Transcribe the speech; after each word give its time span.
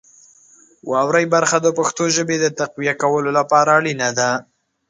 واورئ 0.91 1.25
برخه 1.33 1.57
د 1.61 1.67
پښتو 1.77 2.03
ژبې 2.15 2.37
د 2.39 2.45
تقویه 2.59 2.93
کولو 3.01 3.29
لپاره 3.37 3.69
اړینه 3.79 4.09
ده. 4.19 4.29